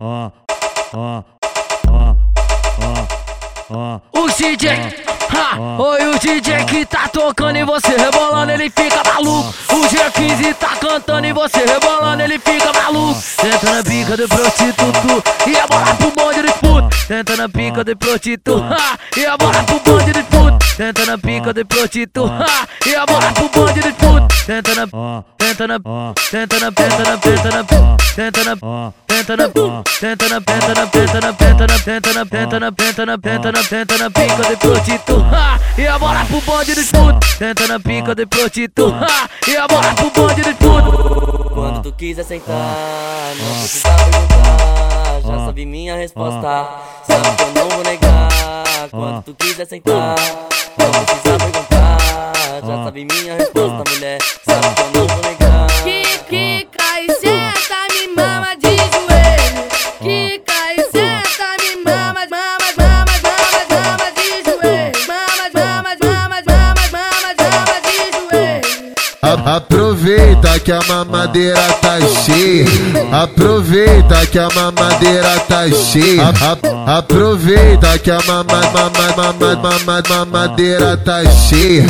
[0.00, 0.30] ó,
[0.94, 1.24] ó,
[1.88, 2.14] ó,
[3.70, 4.70] ó, O DJ,
[5.78, 9.52] oi o DJ que tá tocando e você rebolando, ele fica maluco.
[9.72, 13.20] O G15 tá cantando e você rebolando, ele fica maluco.
[13.20, 16.96] Senta na pica de prostituto e a bola pro bonde de puto.
[17.08, 20.64] Senta na pica de prostituto, ha, e a bola pro bonde de puto.
[20.76, 24.34] Senta na pica de prostituto, ha, e a bola pro bonde de puto.
[24.46, 28.92] Senta na, ó, senta na, ó, senta na, senta na, senta na, senta na, ó,
[29.28, 33.04] Penta na penta na penta na penta na penta na penta na penta na penta
[33.04, 35.60] na penta na penta na pica de ha!
[35.76, 39.28] E a bola pro bonde de puto Penta na pica de prostituto ha!
[39.46, 45.20] E a bola pro bonde de puto Quando tu quiser sentar, não precisa perguntar.
[45.20, 46.68] Já sabe minha resposta,
[47.02, 48.88] sabe que eu não vou negar.
[48.90, 50.14] Quando tu quiser sentar,
[50.78, 52.32] não precisa perguntar.
[52.66, 55.66] Já sabe minha resposta, mulher, sabe que eu não vou negar.
[56.28, 58.57] Quica e senta, me mama
[70.38, 72.64] Aproveita que a mamadeira tá cheia.
[73.10, 76.22] Aproveita que a mamadeira tá cheia.
[76.86, 81.84] Aproveita que a mama, mama, mama, mama, mamadeira tá cheia.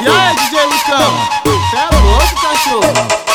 [0.00, 1.12] E aí, DJ Lucão?
[1.70, 3.25] Cê é louco, cachorro?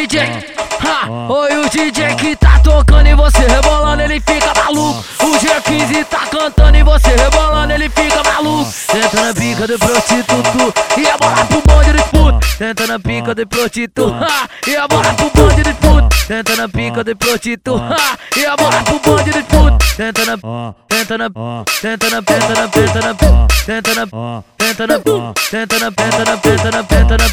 [0.00, 0.18] DJ,
[0.80, 5.04] ha, oi o DJ que tá tocando e você rebolando, ele fica maluco.
[5.20, 8.64] O G15 tá cantando e você rebolando, ele fica maluco.
[8.64, 12.46] Senta na pica de prostituto e a bola pro bonde de puto.
[12.46, 16.16] Senta na pica de prostituto ha, e a bola pro bonde de puto.
[16.26, 19.84] Senta na pica de prostituto ha, e a bola pro bonde de puto.
[19.84, 21.28] Senta na, ó, senta na,
[21.78, 25.90] senta na, senta na, senta na, senta na, ó, Penta na penta na penta na
[25.90, 26.84] penta na penta na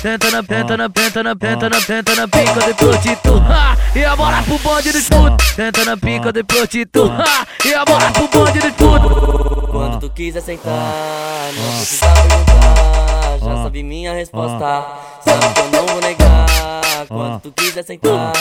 [0.07, 3.75] penta na penta na penta na penta na penta na pica de prostituto ha!
[3.93, 7.45] E a bola pro bonde de puto Penta na pica de prostituto ha!
[7.65, 13.37] E a bola pro bonde de puto Quando tu quiser sentar, não precisa perguntar.
[13.39, 14.85] Já sabe minha resposta,
[15.25, 17.05] sabe que eu não vou negar.
[17.07, 18.33] Quando tu quiser sentar,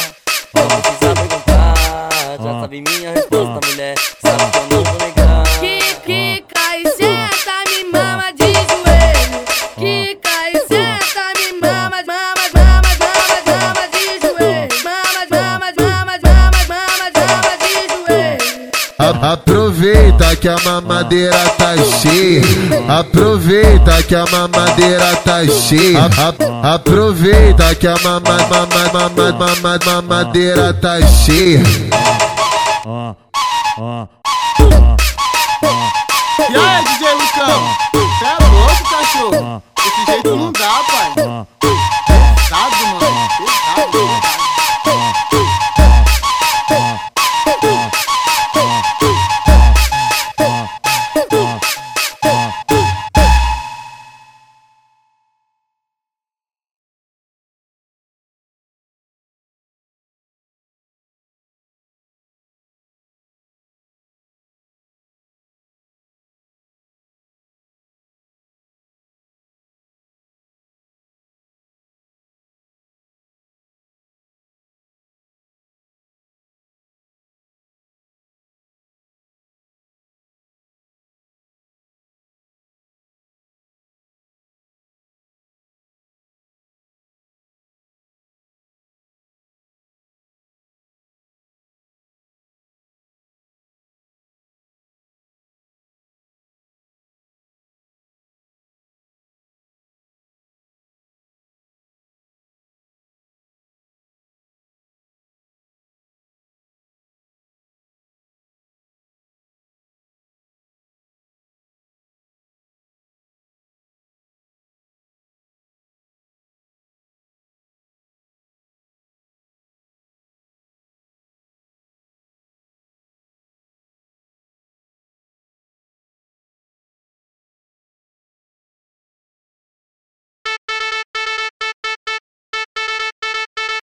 [0.55, 2.09] não precisa perguntar.
[2.43, 5.45] Já sabe minha resposta, mulher, sabe que eu não vou negar.
[6.05, 7.16] Quica e senta,
[18.99, 22.43] Aproveita que a mamadeira tá cheia.
[22.89, 25.99] Aproveita que a mamadeira tá cheia.
[26.63, 31.63] Aproveita que a mama, mama, mama, mama, mamadeira tá cheia.